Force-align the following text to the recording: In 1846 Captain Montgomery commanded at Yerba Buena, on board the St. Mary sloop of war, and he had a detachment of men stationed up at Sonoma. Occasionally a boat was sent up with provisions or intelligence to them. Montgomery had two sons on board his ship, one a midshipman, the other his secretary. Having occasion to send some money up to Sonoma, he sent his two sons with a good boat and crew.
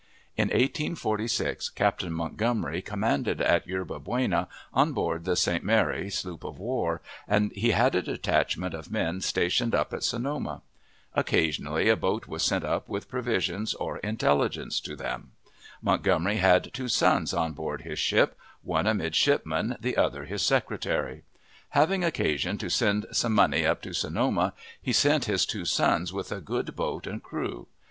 In 0.35 0.47
1846 0.47 1.69
Captain 1.69 2.11
Montgomery 2.11 2.81
commanded 2.81 3.39
at 3.39 3.67
Yerba 3.67 3.99
Buena, 3.99 4.47
on 4.73 4.93
board 4.93 5.25
the 5.25 5.35
St. 5.35 5.63
Mary 5.63 6.09
sloop 6.09 6.43
of 6.43 6.57
war, 6.57 7.03
and 7.27 7.51
he 7.51 7.69
had 7.69 7.93
a 7.93 8.01
detachment 8.01 8.73
of 8.73 8.89
men 8.89 9.21
stationed 9.21 9.75
up 9.75 9.93
at 9.93 10.01
Sonoma. 10.01 10.63
Occasionally 11.13 11.87
a 11.87 11.95
boat 11.95 12.25
was 12.25 12.41
sent 12.41 12.63
up 12.65 12.89
with 12.89 13.09
provisions 13.09 13.75
or 13.75 13.99
intelligence 13.99 14.79
to 14.79 14.95
them. 14.95 15.33
Montgomery 15.83 16.37
had 16.37 16.73
two 16.73 16.87
sons 16.87 17.31
on 17.31 17.53
board 17.53 17.83
his 17.83 17.99
ship, 17.99 18.35
one 18.63 18.87
a 18.87 18.95
midshipman, 18.95 19.77
the 19.79 19.97
other 19.97 20.25
his 20.25 20.41
secretary. 20.41 21.21
Having 21.77 22.03
occasion 22.03 22.57
to 22.57 22.69
send 22.71 23.05
some 23.11 23.33
money 23.35 23.67
up 23.67 23.83
to 23.83 23.93
Sonoma, 23.93 24.53
he 24.81 24.93
sent 24.93 25.25
his 25.25 25.45
two 25.45 25.63
sons 25.63 26.11
with 26.11 26.31
a 26.31 26.41
good 26.41 26.75
boat 26.75 27.05
and 27.05 27.21
crew. 27.21 27.67